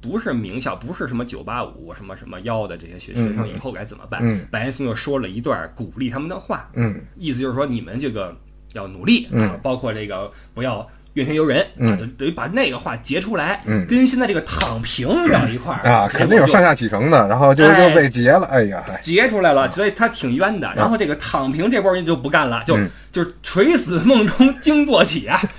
[0.00, 4.20] 不是名校，不是什么九八五、什么什么幺的这些学学生，以后该怎么办？
[4.22, 4.46] 嗯。
[4.50, 7.00] 白岩松又说了一段鼓励他们的话，嗯。
[7.16, 8.36] 意思就是说你们这个
[8.74, 11.98] 要努力啊嗯，包括这个不要怨天尤人啊，嗯。
[11.98, 13.86] 等等于把那个话截出来，嗯。
[13.86, 17.88] 跟现在这个躺平绕一块儿啊，肯定有上下起承的，然后就哎。
[17.88, 18.46] 就被截了。
[18.46, 20.72] 哎呀，截出来了，所以他挺冤的。
[20.76, 22.88] 然后这个躺平这波人就不干了，就嗯。
[23.10, 25.40] 就是垂死梦中惊坐起啊，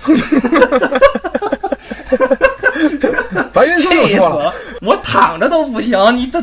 [3.52, 6.40] 白云松就说了，我躺着都不行，你这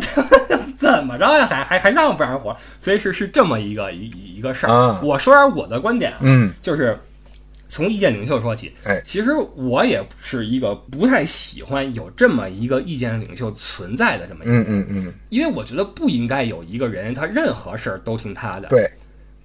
[0.78, 1.46] 怎么着呀？
[1.46, 2.56] 还还还让不让活？
[2.80, 4.72] 所以是是这么一个一一一个事儿。
[4.72, 6.98] 啊我说点我的观点啊，嗯就是
[7.70, 8.74] 从意见领袖说起。
[8.86, 18.68] 哎其实我也是一个不太喜欢有这么一个意见领袖存在的这么一个人，嗯嗯嗯，因为我觉得不应该有一个人他任何事儿都听他的。
[18.70, 18.90] 对，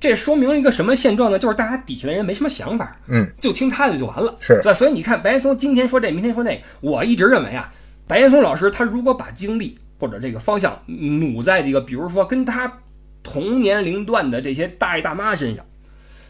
[0.03, 1.39] 这说明一个什么现状呢？
[1.39, 4.75] 就是大家底下的人没什么想法，嗯就听他的就完了，是对吧？
[4.75, 7.73] 所以你看，白岩松今天说这，明天说那个，我一直认为啊，
[8.09, 12.81] 白岩松老师他如果把精力或者这个方向努在这个，比如说跟他
[13.23, 15.65] 同年龄段的这些大爷大妈身上，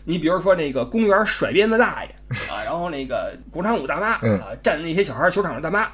[0.04, 2.10] 你比如说那个公园甩鞭子大爷
[2.52, 5.88] 啊，然后那个广场舞大妈嗯啊，站那些小孩球场的大妈。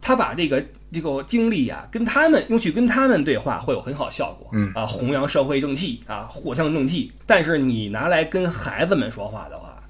[0.00, 4.48] 他把这个这个经历啊，跟他们用去跟他们对话，会有很好效果。
[4.52, 7.12] 嗯啊，弘扬社会正气啊，藿香正气。
[7.26, 9.82] 但是你拿来跟孩子们说话的话，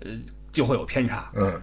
[0.00, 0.10] 呃，
[0.52, 1.30] 就会有偏差。
[1.34, 1.60] 嗯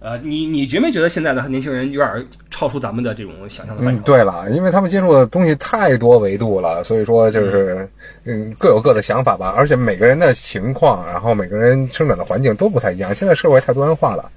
[0.00, 7.88] 呃，你你觉没觉得现在的年轻人有点超出咱们的这种想象的范嗯，对了，因为他们接触的东西太多维度了，所以说就是
[8.24, 13.14] 嗯各有各的想法吧，而且每个人的情况，然后每个人生长的环境都不太一样。
[13.14, 14.30] 现在社会太多元化了。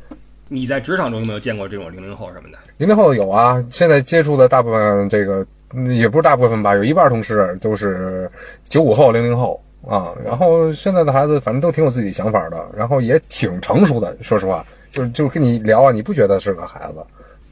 [0.50, 2.58] 你在职场中有没有见过这种零零后什么的？
[2.78, 8.30] 零零后有啊，现在接触的大部分这个嗯也不是大部分吧，有一半同事都是
[8.64, 10.14] 九五后、零零后啊。
[10.26, 14.16] 然后现在的孩子反正都挺有自己想法的，然后也挺成熟的。
[14.22, 17.06] 说实话，就是就跟你聊啊，你不觉得是个孩子？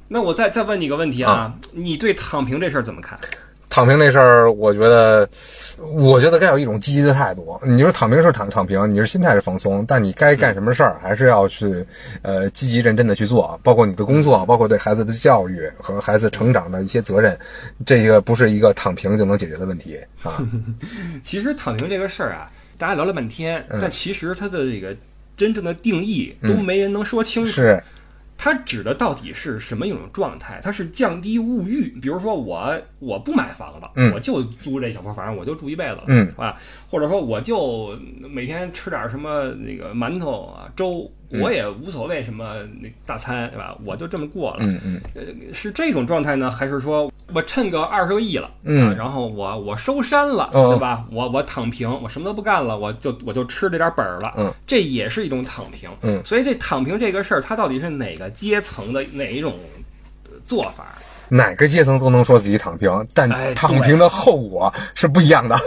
[0.08, 3.20] 那我再再问你个问题啊，你对躺平这事儿怎么看？
[3.76, 5.28] 躺平这事儿，我觉得，
[5.96, 7.60] 我觉得该有一种积极的态度。
[7.68, 11.86] 你说躺平是躺躺平，你是心态是放松，但你该干什么事儿，还是要去，
[12.22, 13.60] 呃，积极认真的去做。
[13.64, 17.38] 包括你的工作，包括对孩子的教育和孩子成长的一些责任，
[17.86, 20.42] 这个不是一个躺平就能解决的问题啊。
[21.22, 24.96] 其实躺平这个事儿啊，大家聊了半天，但其实它的这个
[25.36, 27.52] 真正的定义都没人能说清楚。
[27.52, 27.84] 是，
[28.38, 30.60] 它指的到底是什么一种状态？
[30.62, 36.56] 它是降低物欲，比如说我我不买房了，嗯我就租这小破房，我就住一辈子了，嗯啊，
[36.90, 37.98] 或者说我就
[38.30, 43.76] 每天吃点什么那个馒头啊粥，我也无所谓什么那大餐，对吧？
[43.84, 44.58] 我就这么过了。
[44.62, 45.22] 嗯嗯呃，
[45.54, 51.06] 是这种状态呢，还是说我趁个二十个亿了，嗯啊，然后我我收山了，哦对吧？
[51.12, 59.54] 我我躺平，我什么都不干了，我就我就吃这点本儿了，嗯，这也是一种躺平，嗯所以这躺平这个事儿，它到底是哪个阶层的哪一种
[60.26, 60.96] 呃做法？
[61.30, 65.58] 哪个阶层都能说自己躺平，但躺平的后果是不一样的。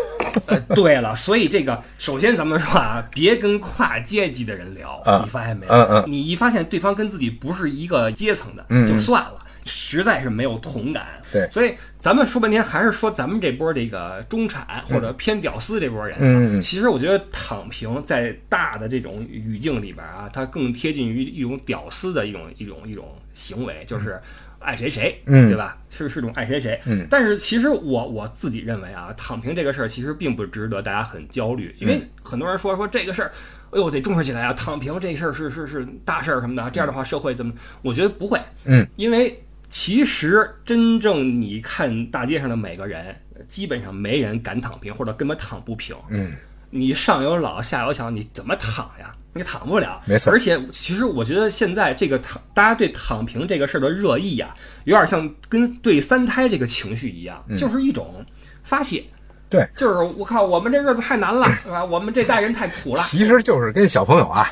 [0.47, 5.73] 呃，对了，所以这个首先咱们说啊， 别跟跨阶级的人聊，啊你发现没有？
[5.73, 9.45] 嗯嗯你一发现对方跟自己不是一个阶层的，嗯嗯就算了。
[9.71, 16.17] 实在是没有同感，对所以咱们说半天还是说咱们这波这个中产或者偏屌丝这波人
[16.57, 24.19] 啊，其实我觉得躺平在大的这种语境里边啊，它更贴近于一种屌丝的一种一种一种行为，就是
[24.59, 25.79] 爱谁谁，嗯对吧？
[25.89, 26.81] 是是种爱谁谁。
[26.87, 33.33] 嗯但是其实我我自己认为啊，躺平这个事儿其实并不值得大家很焦虑，因嗯为很多人说说这个事儿。
[33.71, 34.53] 哎呦，得重视起来啊！
[34.55, 37.53] 躺平这事儿是是是大事儿什么的，这样的话社会怎么？
[37.83, 43.15] 我觉得不会，嗯，因为其实真正你看大街上的每个人，
[43.47, 45.95] 基本上没人敢躺平，或者根本躺不平。
[46.09, 46.33] 嗯，
[46.71, 49.13] 你上有老下有小，你怎么躺呀？
[49.35, 50.01] 你躺不了。
[50.07, 54.55] 没错而且其实我觉得现在这个躺，大家对躺平这个事儿的热议呀，
[54.85, 58.25] 有点像跟对三胎这个情绪一样，就是一种
[58.63, 59.05] 发泄。
[59.13, 59.15] 嗯
[59.51, 61.83] 对，就是我靠，我们这日子太难了， 是吧？
[61.83, 63.03] 我们这代人太苦了。
[63.05, 64.47] 其实就是跟小朋友啊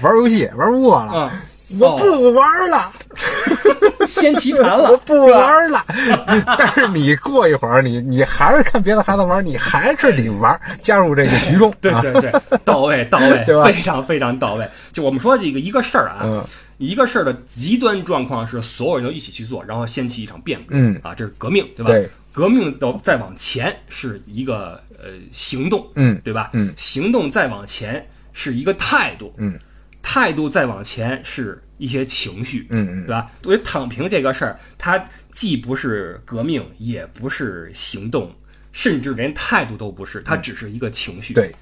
[0.00, 1.40] 玩游戏玩不过了，嗯，
[1.78, 2.92] 我不玩了。
[4.06, 5.84] 先棋盘了，我不玩了。
[6.58, 11.72] 但是你过一会儿，你你还是看别的孩子玩，你还是得玩，加入这个局中。
[11.80, 12.32] 对对对，
[12.64, 13.64] 到位到位， 对吧？
[13.66, 14.66] 非常非常到位。
[14.92, 16.44] 就我们说这个一个事儿啊，嗯。
[16.78, 20.98] 一个事儿的极端状况是所有人都一起去做，然后掀起一场变革，嗯。
[21.02, 21.92] 啊，这是革命，对吧？
[21.92, 22.08] 对。
[22.32, 26.18] 革命的再往前是一个呃行动，嗯。
[26.24, 26.50] 对吧？
[26.54, 26.72] 嗯。
[26.76, 29.58] 行动再往前是一个态度，嗯
[30.12, 33.30] 态度再往前是一些情绪，嗯嗯，对吧？
[33.44, 38.28] 所以躺平这个事儿，它既不是革命，也不是行动，
[38.72, 41.32] 甚至连态度都不是，它只是一个情绪。
[41.32, 41.54] 对，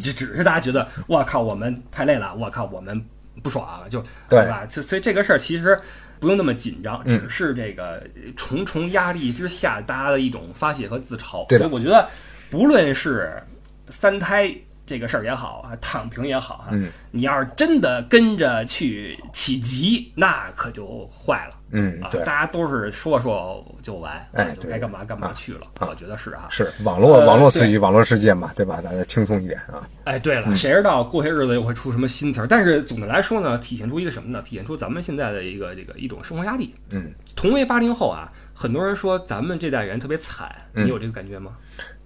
[0.00, 3.04] 就只是大家觉得，我靠，我们太累了，我靠，我们
[3.42, 4.64] 不爽，就对吧？
[4.68, 5.76] 所所以这个事儿其实
[6.20, 8.00] 不用那么紧张，嗯只是这个
[8.36, 11.44] 重重压力之下大家的一种发泄和自嘲。
[11.48, 12.08] 对所以我觉得，
[12.50, 13.42] 不论是
[13.88, 14.56] 三胎。
[14.86, 21.54] 这个事儿也好啊，躺平也好啊，嗯你要是真的跟着去起急，那可就坏了。
[21.54, 25.62] 啊，嗯对大家都是说说就完，哎啊就该干嘛干嘛去了。
[25.80, 28.80] 啊我觉得是啊，是网络呃网络赐予网络世界嘛，对吧？
[28.80, 29.82] 大家轻松一点啊。
[30.04, 32.46] 哎，对了，谁知道过些日子又会出什么新词儿？
[32.46, 34.40] 但是总的来说呢，体现出一个什么呢？
[34.42, 36.72] 体现出咱们现在的一个这个一种生活压力。
[36.90, 41.52] 嗯，同为八零后啊，很多人说咱们这代人特别惨，你有这个感觉吗？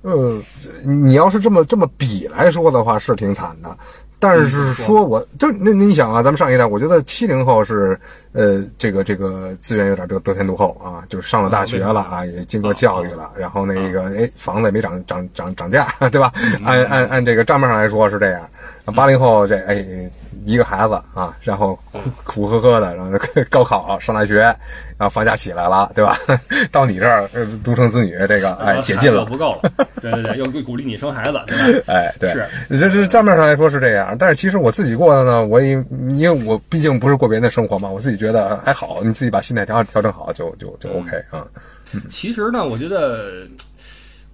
[0.02, 0.42] 呃，
[0.84, 3.76] 你要是这么这么比来说的话，是挺惨的。
[4.22, 7.98] 但是说我就那那你想啊，咱们上一代，我觉得七零后是
[8.32, 16.30] 呃这个这个资源有点得得天独厚啊，就是上了大学了啊，也经过教育了，然后那个哎房子也没涨涨涨涨价， 对吧？
[16.64, 18.42] 按按按这个账面上来说是这样
[18.90, 19.85] 八零后这哎
[20.44, 21.79] 一个孩子啊，然后
[22.24, 23.18] 苦苦呵呵的，然后
[23.50, 26.16] 高考上大学，然后放假起来了，对吧？
[26.72, 31.85] 到你这儿呃独生子女这个哎解禁了，不够了，对 对对，又鼓励你生孩子，对吧？
[31.92, 32.31] 哎，对，
[32.70, 35.72] 是这这账面上来说是这样，但是其实我自己过的呢，我也
[36.11, 41.46] 因为我毕竟不是过别人的生活嘛，我自己觉得还好，你自己把心态调调整好就就就 OK 啊。
[42.09, 43.42] 其实呢，我觉得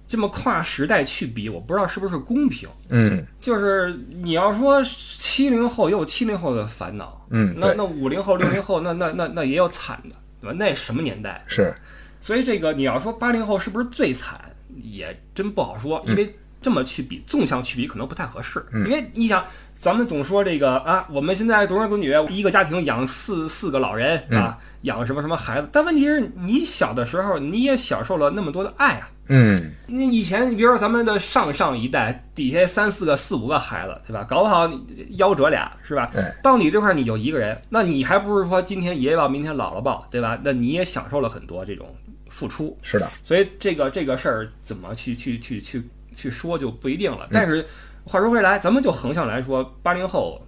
[0.07, 2.69] 这么跨时代去比，我不知道是不是公平。
[2.89, 10.55] 嗯就是你要说七零后也有七零后的烦恼，嗯，那那五零后、六零后，那那那那也有惨的，对吧？
[10.57, 11.43] 那什么年代？
[11.47, 11.75] 是，
[12.21, 14.39] 所以这个你要说八零后是不是最惨，
[14.81, 18.65] 也真不好说，因为这么去比，纵向去比可能不太合适。
[18.73, 19.43] 因为你想，
[19.75, 29.09] 咱们总说这个啊，我们现在独生子女，一个家庭养四四个老人啊，养什么什么孩子，但问题是你小的时候你也享受了那么多的爱啊。
[29.27, 34.23] 嗯那以前，你比如说咱们的上上一代，底下三四个、四五个孩子，对吧？
[34.23, 36.23] 搞不好你夭折俩，是吧对？
[36.41, 40.39] 到你这块儿你就一个人，那你还不是说今天爷爷抱，明天姥姥抱，对吧？
[40.43, 41.95] 那你也享受了很多这种
[42.29, 45.83] 付出，是的，所以这个这个事儿怎么去去去去
[46.15, 47.27] 去说就不一定了。
[47.31, 47.65] 但是
[48.03, 50.41] 话说回来，咱们就横向来说，八零后。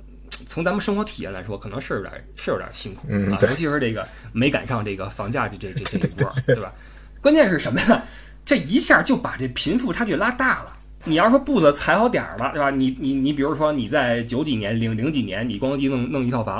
[0.47, 6.71] 从咱们生活体验来说，可能是有点是有点辛苦啊，尤其是这个没赶上这个房价这这这这一波，对吧？
[7.19, 8.01] 关键是什么呢？
[8.49, 10.73] 这一下就把这贫富差距拉大了。
[11.03, 12.71] 你要说步子踩好点儿了，对吧？
[12.71, 16.59] 你你你，比如说你在九几年、零零几年，你咣叽弄弄一套房，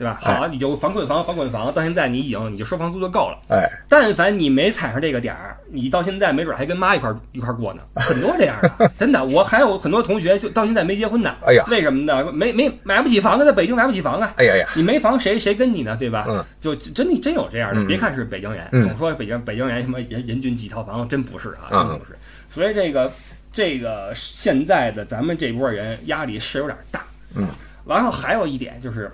[0.00, 0.18] 对吧？
[0.22, 3.38] 好，你就房滚房房滚房，到现在你已经你就收房租就够了。
[3.50, 9.22] 哎，但凡你没踩上这个点儿，你到现在没准还跟妈一块儿一块儿过呢，很多这样的， 真的。
[9.22, 11.34] 我还有很多同学就到现在没结婚呢。
[11.44, 12.32] 哎呀为什么呢？
[12.32, 14.32] 没没买不起房子，在北京买不起房啊。
[14.38, 15.94] 哎呀呀，你没房谁谁跟你呢？
[15.98, 16.24] 对吧？
[16.30, 17.82] 嗯，就真的真有这样的。
[17.82, 22.16] 嗯别看是北京人，嗯总说北京北京人什么人人均几套房，真不是啊，嗯真不是。
[22.48, 23.12] 所以这个
[23.52, 27.02] 这个现在的咱们这波人压力是有点大。
[27.36, 27.46] 嗯，
[27.84, 29.10] 完了还有一点就是，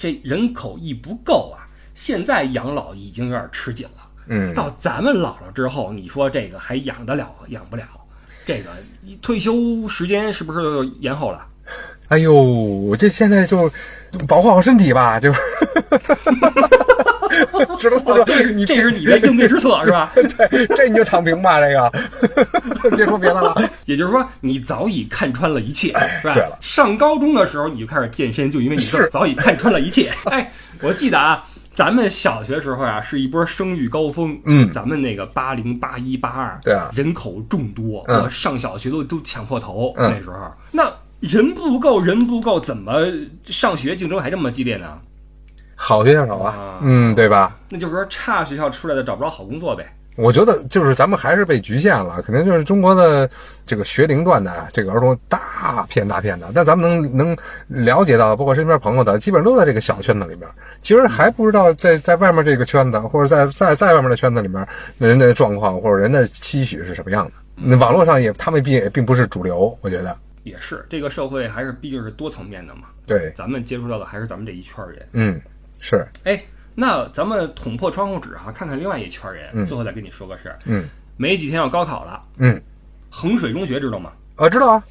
[0.00, 4.08] 这人口一不够啊，现在养老已经有点吃紧了。
[4.28, 7.82] 嗯，到咱们老了之后，你说这个还养得了养不了？
[8.46, 8.70] 这个
[9.20, 11.46] 退休时间是不是就延后了？
[12.08, 13.70] 哎呦，我这现在就
[14.26, 15.30] 保护好身体吧，就，
[17.78, 18.24] 知道？
[18.24, 20.10] 这是你这是你的应对之策是吧？
[20.14, 23.54] 对，这你就躺平吧，这个， 别说别的了。
[23.86, 25.88] 也就是说，你早已看穿了一切，
[26.20, 26.34] 是吧？
[26.34, 30.10] 对了上高中的时候你就开始健身，就因为你是早已看穿了一切。
[30.26, 40.36] 哎，我记得啊，咱们小学时候啊是一波生育高峰，嗯咱们那个八零、八一、八二，对啊人口众多，嗯我上小学都都抢破头，嗯那时候
[40.72, 43.04] 那人不够，人不够，怎么
[43.44, 44.98] 上学竞争还这么激烈呢？
[45.82, 47.56] 好学校少啊啊，嗯，对吧？
[47.70, 49.86] 那就是说差学校出来的找不着好工作呗。
[50.16, 53.26] 我觉得就是咱们还是被局限了，肯定就是中国的
[53.64, 57.36] 这个学龄段的这个儿童大片大片的，但咱们能能
[57.68, 60.46] 了解到，包括身边朋友的，基本上都在这个小圈子里面，
[60.82, 67.32] 其实还不知道在在外面这个圈子，或者在在在外面的圈子里面，人的状况或者人的期许是什么样的。
[67.54, 72.82] 那网络上也他们并也并不是主流，我觉得，也是，这个社会还是毕竟是多层面的嘛。
[73.06, 75.08] 对，咱们接触到的还是咱们这一圈人。
[75.12, 75.40] 嗯，
[75.80, 76.40] 是，哎，
[76.74, 79.50] 那咱们捅破窗户纸啊，看看另外一圈人。
[79.54, 80.84] 嗯最后再跟你说个事儿，嗯
[81.16, 82.60] 没几天要高考了，嗯，
[83.10, 84.12] 衡水中学知道吗？
[84.36, 84.84] 我知道啊，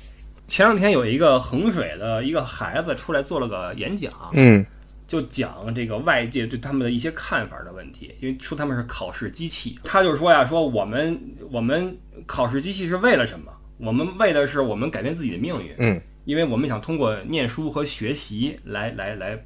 [0.48, 4.66] 前两天有一个衡水的一个孩子出来做了个演讲，嗯
[5.08, 11.20] 就讲这个外界对他们的一些看法的问题，因为说他们是考试机器，他就说呀，说我们
[11.52, 11.98] 我们
[12.28, 13.52] 考试机器是为了什么？
[13.78, 19.42] 我们为的是我们改变自己的命运，嗯因为我们想通过念书和学习来来来，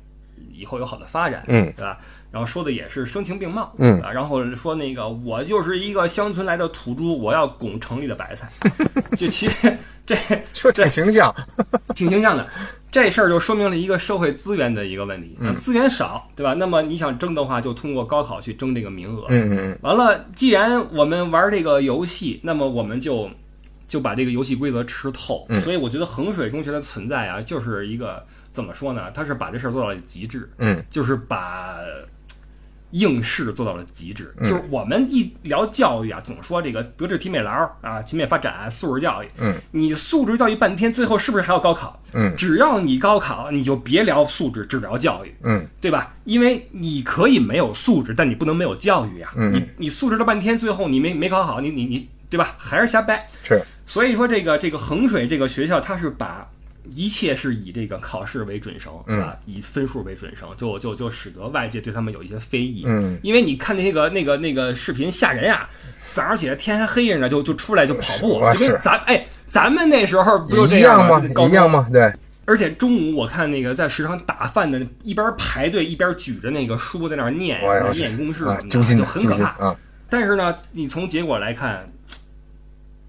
[0.52, 1.98] 以后有好的发展，嗯对吧？
[2.32, 8.50] 然后说的也是声情并茂，嗯啊，然后说那个我就是一个乡村来的土猪，我要拱城里的白菜，
[9.16, 10.16] 就其实这
[10.52, 11.34] 说挺形象，
[11.96, 12.48] 挺形象的。
[12.92, 16.54] 这事儿就说明了一个社会资源的一个问题，嗯资源少，对吧？
[16.56, 19.26] 那么你想争的话，就通过高考去争这个名额。
[19.30, 23.30] 嗯嗯嗯，完了，既然我们玩这个游戏，那么我们就
[23.88, 25.46] 就把这个游戏规则吃透。
[25.50, 29.10] 嗯所以我觉得衡水中学的存在啊，就是一个怎么说呢？
[29.12, 31.76] 他是把这事儿做到了极致，嗯就是把
[32.92, 34.32] 应试做到了极致。
[34.38, 39.28] 嗯就是我们一聊教育啊，总说这个德智体美劳啊，全面发展、素质教育。
[39.40, 42.00] 嗯，你素质教育半天，最后是不是还要高考？
[42.14, 45.34] 嗯只要你高考，你就别聊素质，只聊教育。
[45.42, 46.16] 嗯对吧？
[46.24, 49.34] 因为你可以没有素质，但你不能没有教育啊！
[49.36, 52.54] 嗯你你素质了半天，最后你没没考好，你你你对吧？
[52.60, 53.28] 还是瞎掰。
[53.42, 56.48] 是，所以说这个这个衡水这个学校，它是把
[56.86, 62.84] 一切是以这个考试为准绳，嗯啊，以分数为准绳，就就就使得外界对他们有一些非议。
[62.86, 65.70] 嗯因为你看那个那个那个视频吓人啊，
[66.14, 71.20] 早上起来天还黑着呢，就就出来就跑步，是就跟咱哎咱们那时候不就这一样吗？
[71.20, 71.30] 吗？
[71.34, 71.88] 高样吗？
[71.92, 72.12] 对，
[72.46, 77.60] 而且中午我看那个在食堂打饭的，一边排队一边举着那个书在那儿念
[77.94, 79.76] 念公式什啊么，的，就很可怕。
[80.10, 81.90] 但是呢，你从结果来看，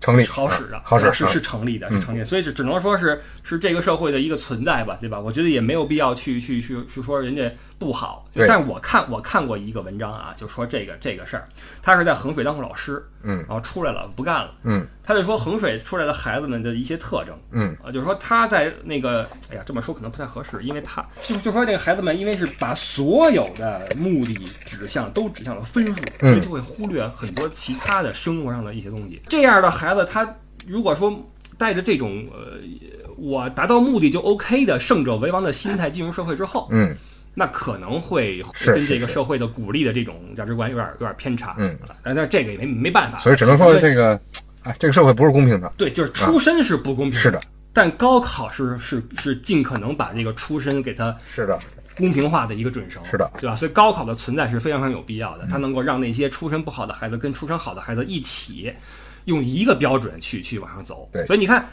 [0.04, 5.18] 成立，好使的，好使是啊是成立的，是成立的，所以只只能说是是这个社会的一个存在吧，对吧？
[5.18, 8.28] 我觉得也没有必要去去去去说人家不好。
[8.34, 11.48] 但是我看我看过一个文章啊，就说这个这个事儿，
[11.80, 24.34] 他是在衡水当过老师，嗯然后出来了不干了，嗯他就说衡水出来的孩子们的一些特征，嗯啊，就是说他在那个，哎呀，这么说可能不太合适，因为他就就说这个孩子们，因为是把所有的目的
[24.64, 29.20] 指向都指向了分数，所以就会忽略很多其他的生活上的一些东西。
[29.28, 30.26] 这样的孩子，他
[30.66, 31.14] 如果说
[31.58, 32.58] 带着这种呃，
[33.18, 36.96] 我达到目的就 OK 的胜者为王的心态进入社会之后，嗯
[37.36, 41.56] 那可能会跟这个社会的鼓励的这种价值观有点有点偏差。
[41.58, 44.18] 嗯啊，但是这个也没没办法，所以只能说这个，
[44.64, 47.40] 哎，这个社会不是公平的，对，就是出身是不公平是的，
[47.72, 51.58] 但高考是是是尽可能把这个出身给它是的，
[51.96, 53.54] 公平化的一个准绳，是的，对吧？
[53.54, 58.72] 所以高考的存在是非常非常有必要的，它能够让那些出身不好的孩子跟出身好的孩子一起
[59.26, 61.08] 用一个标准去去往上走。
[61.12, 61.68] 对所以你看，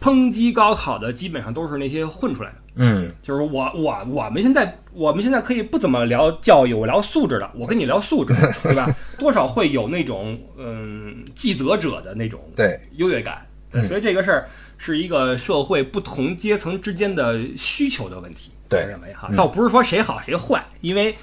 [0.00, 2.56] 抨击高考的基本上都是那些混出来的。
[2.76, 8.88] 嗯就是我我我们现在我们现在可以不怎么聊教育，我聊素质的，我跟你聊素质，对吧？
[9.18, 13.46] 多少会有那种嗯既得者的那种对优越感。
[13.70, 14.48] 对所以这个事儿
[14.78, 18.52] 是一个社会不同阶层之间的需求的问题。
[18.68, 21.16] 对我认为哈，倒不是说谁好谁坏，因为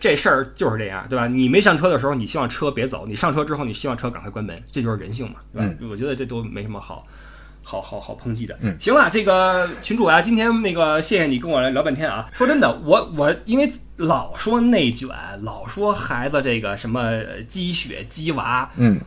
[0.00, 1.28] 这事儿就是这样，对吧？
[1.28, 5.74] 你没上车的时候，你希望车别走；你上车之后，你希望车赶快关门，这就是人性嘛，对吧？
[5.90, 7.06] 我觉得这都没什么好。
[7.62, 12.28] 好好好抨击的，嗯，行了，这个群主啊，今天那个谢谢你跟我来聊半天啊。
[12.32, 15.08] 说真的，我我因为老说内卷，
[15.42, 19.00] 老说孩子这个什么鸡血鸡娃，嗯，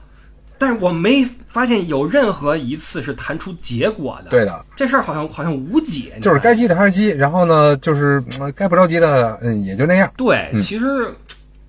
[0.57, 11.13] 但是我没发现有任何一次是谈出结果的。，对的，这事儿好像好像无解，就是该急的还是急，然后呢，就是呃该不着急的，嗯，也就那样，对，嗯其实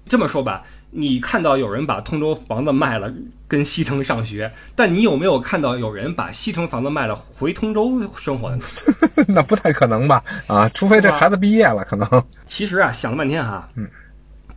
[0.07, 0.63] 这么说吧，
[0.97, 3.13] 你看到有人把通州房子卖了，
[3.49, 8.65] 跟西城上学，但你有没有看到有人把西城房子卖了回通州生活的呢？
[9.27, 10.23] 那不太可能吧？
[10.47, 13.89] 啊，除非这孩子毕业了，可能，其实啊，想了半天哈，嗯，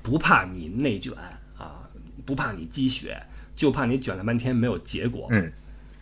[0.04, 1.12] 不怕你内卷
[1.58, 1.82] 啊，
[2.24, 3.20] 不怕你积雪，
[3.56, 5.52] 就怕你卷了半天没有结果，嗯，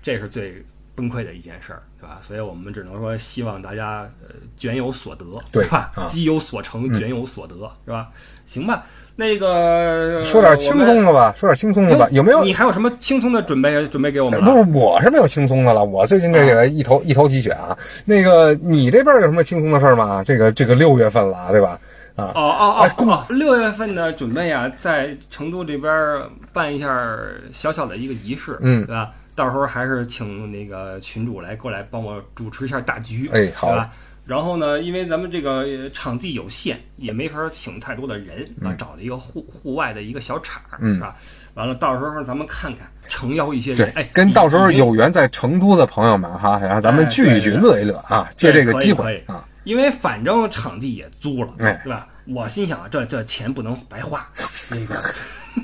[0.02, 0.62] 这是最
[0.96, 2.20] 崩溃的一件事儿，对吧？
[2.22, 5.92] 所以我们只能说希望大家呃卷有所得，对是吧？
[6.08, 8.08] 积有所成，卷有所得，是吧？
[8.46, 8.84] 行吧，
[9.16, 12.44] 那个说点轻松的吧，说点轻松的吧，有没有？
[12.44, 14.52] 你还有什么轻松的准备准备给我们不？
[14.52, 15.84] 是，我是没有轻松的了。
[15.84, 17.78] 我最近这个一头、一头鸡血啊。
[18.06, 20.24] 那个，你这边有什么轻松的事儿吗？
[20.24, 21.80] 这个这个六月份了，对吧？
[22.16, 23.34] 啊，哦哦哦公哦哦！
[23.34, 26.22] 六月份的准备啊，在成都这边
[26.54, 27.06] 办一下
[27.52, 29.12] 小小的一个仪式，嗯对吧？
[29.36, 33.92] 到时候还是请那个群主来过来帮我主持一下大局，哎好吧？
[34.26, 41.16] 然后呢，因为咱们这个呃场地有限，也没法请太多的人啊，找了一个户户外的一个小场儿，嗯是吧？
[41.54, 52.08] 完了，到时候咱们看看，诚邀一些人，哎，跟到时候有缘在成都的朋友们哈，然后咱们哎聚一聚，乐一乐啊，借这个机会啊，因为反正场地也租了，哎对吧？
[52.28, 54.28] 我心想，这这钱不能白花，
[54.72, 54.96] 那个，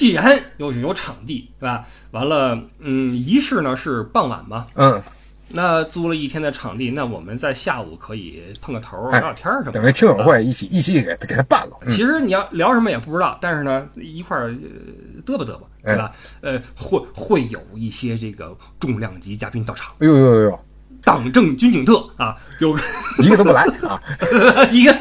[0.01, 1.85] 既然又是有场地，对吧？
[2.13, 5.03] 完了，嗯，仪式呢是傍晚嘛，嗯，
[5.49, 10.17] 那租了一天的场地，那我们在下午可以碰个头聊聊天儿什么的，等于听友。
[10.25, 11.77] 会一起一起给给他办了。
[11.83, 16.11] 嗯其实你要聊什么也不知道，但是呢，一块儿呃嘚吧嘚吧，对吧？
[16.41, 20.61] 哎呃，会会有一些这个重量级嘉宾到场，哎呦呦呦呦，
[21.03, 22.77] 党政军警特啊，有
[23.23, 24.01] 一个都不来啊！
[24.71, 24.93] 一个，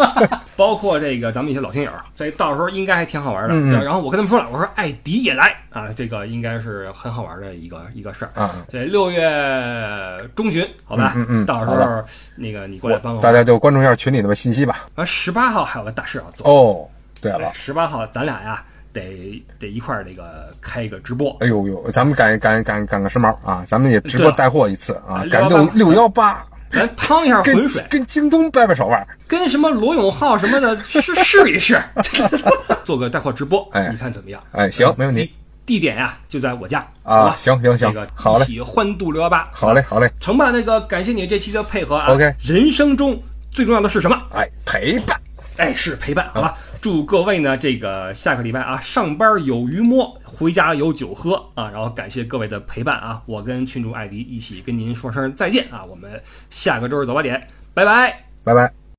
[0.55, 3.53] 包括这个咱们一些老听友，所以到时候应该还挺好玩的。
[3.53, 8.31] 嗯嗯然后我跟他们说了，我说艾迪也来啊，这个应该是很好玩的一个一个事儿。
[8.41, 12.03] 啊，对，六月中旬，好吧，嗯嗯嗯到时候
[12.35, 13.21] 那个你过来帮我。
[13.21, 14.87] 大家就关注一下群里的信息吧。
[14.95, 16.47] 啊，十八号还有个大事要做。
[16.49, 16.87] 哦，
[17.21, 21.35] 对了，十八号咱俩呀，得得一块儿这个开一个直播。
[21.39, 23.63] 哎呦呦，咱们赶赶赶赶个时髦啊！
[23.67, 29.07] 咱们也直播带货一次啊啊，赶618六六幺八，咱趟一下浑水，跟京东掰掰手腕。
[29.27, 31.81] 跟什么罗永浩什么的试试一试，
[32.83, 34.41] 做个带货直播，哎你看怎么样？
[34.51, 35.21] 哎，行，没问题
[35.65, 42.07] 地地点呀就在我家啊，行行行这个好嘞一起欢度六幺八，好嘞，好嘞，成吧，那个感谢你这期的配合啊。
[42.07, 43.21] OK 人生中
[43.51, 44.17] 最重要的是什么？
[44.33, 45.15] 哎，陪伴，
[45.57, 46.57] 哎，是陪伴，好吧。
[46.81, 51.69] 祝各位呢，这个下个礼拜啊，上班有鱼摸，回家有酒喝啊。
[51.69, 58.23] 然后感谢各位的陪伴啊，我跟群主艾迪一起跟您说声再见啊，我们下个周日早八点，拜拜。
[58.43, 58.78] 拜拜。